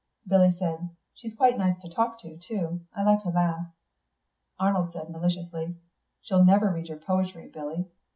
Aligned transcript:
Billy 0.27 0.55
said, 0.57 0.89
"She's 1.13 1.35
quite 1.37 1.59
nice 1.59 1.79
to 1.83 1.87
talk 1.87 2.19
to, 2.21 2.35
too. 2.35 2.81
I 2.95 3.03
like 3.03 3.21
her 3.21 3.29
laugh." 3.29 3.67
Arnold 4.59 4.93
said, 4.93 5.11
maliciously, 5.11 5.75
"She'll 6.23 6.43
never 6.43 6.71
read 6.71 6.87
your 6.87 6.97
poetry, 6.97 7.47
Billy. 7.53 7.85